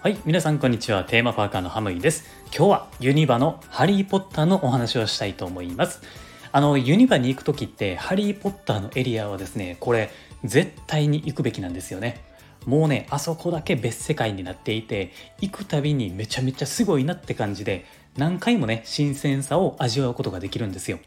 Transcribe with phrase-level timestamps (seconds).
[0.00, 1.04] はい、皆さんこんにちは。
[1.04, 2.24] テーマパーカーのハムイです。
[2.46, 6.00] 今日はユニバのハリーポッターのお話をしたいと思います。
[6.50, 10.10] あの、ユニバに行く時って、ハリーポッターのエリアはですね、これ、
[10.44, 12.24] 絶対に行くべきなんですよね。
[12.64, 17.84] もうね、あそこだけ別世界になっていて、行くたびにめちゃめちゃすごいなって感じで、
[18.16, 21.00] 何回もね、新鮮さを味わうことができるんですよ。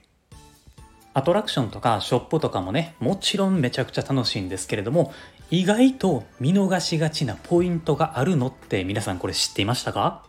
[1.13, 5.13] アトラクションとかショップとかもね、もちろんめちゃくちゃ楽しいんですけれども、
[5.49, 10.23] 意外と見逃しがちなポイントがあるのって皆さんこれ知っていましたか？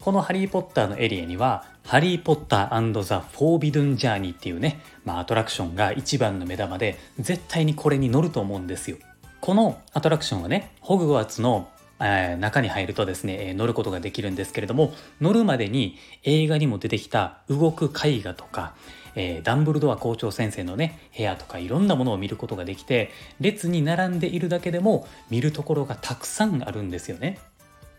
[0.00, 8.96] このハリーポッターのエリアには、ハリーポッターザ・フォービドゥン・ジャーニーっていうね、まあアトラクションが一番の目玉で、絶対にこれに乗ると思うんですよ。
[9.40, 11.68] このアトラクションはね、ホグワーツの、
[11.98, 18.74] 中に入るとですね、乗ることができるんですけれども、乗るまでに映画にも出てきた動く絵画とか、
[19.16, 27.38] えー、ダンブルドア校長先生のね、部屋とかいろんなものを見ることができて、列に並んでいるだけでも見るところがたくさんあるんですよね。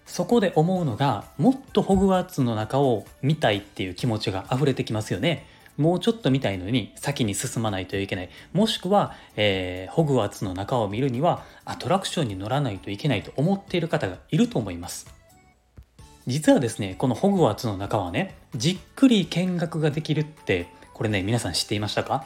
[0.06, 5.46] そこで思うのが、もっとホグワーツの中を見たいっていう気持ちが溢れてきますよね。
[5.80, 8.30] もうちょっと見たいのに先に進まないといけない。
[8.54, 15.08] もしくは、えー、ホグワーツの中を見るにはアトラクションに乗らないといけないと思っている方がいると思います。
[16.28, 22.26] 実はですね、このホグワーツの中はね、じっくり見学ができるって、これね、皆さん知っていましたか？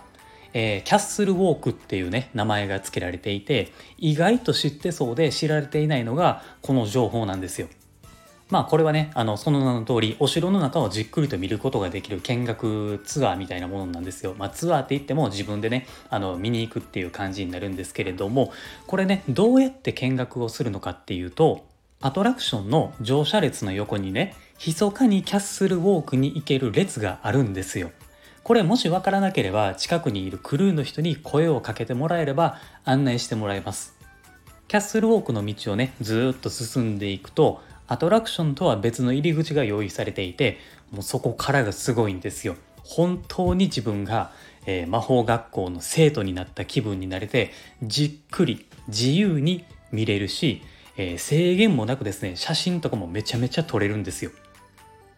[0.54, 7.70] えー、キャッスルウォークっていうね、名前が付けられていて、意外と知ってそうで知られていないのが、この情報なんですよ。
[8.54, 14.36] まあこれはね、あの、その名の通り、お城の中をじっくりと見ることができる見学ツアーみたいなものなんですよ。
[14.38, 18.54] まあツアーって言っても自分でね、あの、見に行くっていう感じになるんですけれども、
[18.86, 21.66] これね、どうやって見学をするのかっていうと、
[22.00, 27.90] アトラクションの乗車列の横にね、密かにキャッスルウォークに行ける列があるんですよ。
[28.44, 33.96] これもしわからなければ近くにいるクルーの人に声をかけてもらえれば案内してもらえます。
[34.68, 37.62] キャッスルウォークの道をね、ずっと進んでいくと、
[37.94, 40.58] アトラクションとは別の入り口が用意されていて
[40.90, 42.56] もうそこからがすごいんですよ。
[42.84, 44.32] 本当に自分が、
[44.66, 47.52] えー、魔法学校の生徒になった気分になれて
[47.84, 50.64] じっくり自由に見れるし、
[50.98, 54.32] えー、制限もなくですね写真とかもめちゃめちゃ撮れるんですよ。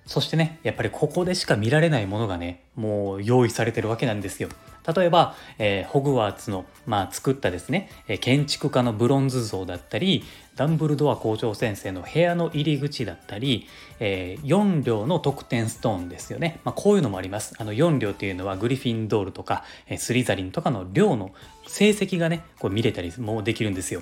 [0.05, 4.49] そしてねやっぱりここでしか見られないものがねもう用意されてるわけなんですよ。
[4.93, 10.23] 例えば、えー、ホグワーツの、まあ、作ったですね、え建築家のブロンズ像だったり、
[10.55, 13.67] ダンブルドア校長先生の部屋の入り口だったり、
[13.99, 16.59] えー、4両の得点ストーンですよね。
[16.63, 17.55] まあ、こういうのもあります。
[17.57, 21.31] あの4両っていうのはグリフィンドールとか、えスリザリンとかの寮の
[21.67, 24.01] 成績がね、こう見れたりもできるんですよ。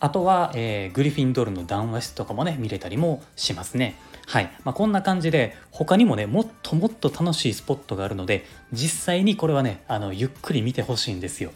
[0.00, 3.94] あとは、えー、グリフィンドールの談話室とかもね、見れたりもしますね。
[4.26, 4.50] はい。
[4.64, 11.52] まあ、こんな感じで、他にもね、もっともっと楽しいスポットがあるので、実際にこれはね、あの、ゆっくり見てほしいんですよ。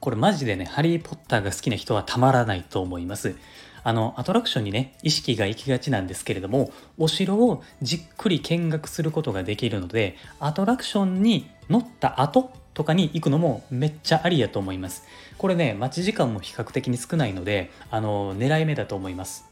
[0.00, 3.34] これマジでね、ハリー・ポッターが好きな人はたまらないと思います。
[3.82, 15.04] あの、アトラクションにね、意識が行きがちなんですけれども、お城をじっくり見学することができるので、アトラクションに乗った後とかに行くのもめっちゃありやと思います。
[15.38, 19.44] これね、待ち時間も比較的に少ないので、あの、狙い目だと思います。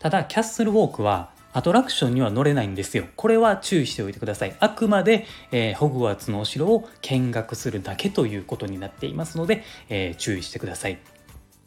[0.00, 3.04] ただ、キャッスルウォークはアトラクションには乗れないんですよ。
[3.16, 4.54] これは注意しておいてください。
[4.60, 10.98] あくまで、えー、ホグワーツのお城を見学するだけということになっていますので、えー、注意してください。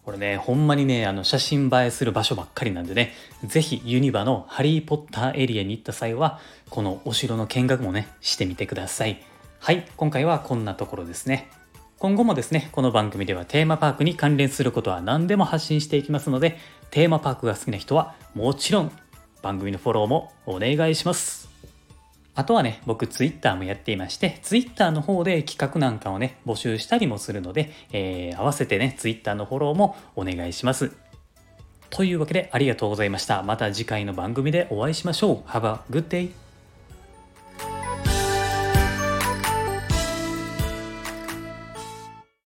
[0.06, 3.14] これね、ほんまにね、あの写真映えする場所ばっかりなんでね、
[3.46, 9.22] ぜひユニバのハリーポッターエリアに行った際は、このお城の見学もね、してみてください。
[9.60, 11.50] はい、今回はこんなところですね。
[12.00, 16.58] 今後もですね、この番組ではテーマパークに関連することは何でも発信していきますので、
[16.90, 18.92] テーマパークが好きな人はもちろん
[19.42, 21.50] 番組のフォローもお願いします。
[22.34, 30.92] あとはね、僕 Twitter もやっていまして、Twitter の方で企画なんかをね、募集したりもするので、えー、合わせてね、Twitter のフォローもお願いします。
[31.90, 33.44] というわけでありがとうございました。
[33.44, 35.50] また次回の番組でお会いしましょう。
[35.50, 36.51] Have a good day!